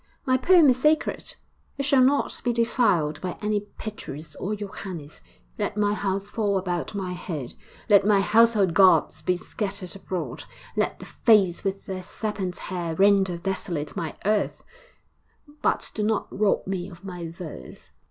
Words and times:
My 0.25 0.35
poem 0.35 0.67
is 0.67 0.81
sacred; 0.81 1.35
it 1.77 1.83
shall 1.83 2.01
not 2.01 2.41
be 2.43 2.51
defiled 2.51 3.21
by 3.21 3.37
any 3.39 3.59
Petrus 3.77 4.35
or 4.37 4.55
Johannes! 4.55 5.21
Let 5.59 5.77
my 5.77 5.93
house 5.93 6.27
fall 6.31 6.57
about 6.57 6.95
my 6.95 7.11
head, 7.13 7.53
let 7.87 8.03
my 8.03 8.19
household 8.19 8.73
gods 8.73 9.21
be 9.21 9.37
scattered 9.37 9.95
abroad, 9.95 10.45
let 10.75 10.97
the 10.97 11.05
Fates 11.05 11.63
with 11.63 11.85
their 11.85 12.01
serpent 12.01 12.57
hair 12.57 12.95
render 12.95 13.37
desolate 13.37 13.95
my 13.95 14.15
hearth; 14.25 14.63
but 15.61 15.91
do 15.93 16.01
not 16.01 16.25
rob 16.31 16.65
me 16.65 16.89
of 16.89 17.05
my 17.05 17.27
verse. 17.29 17.91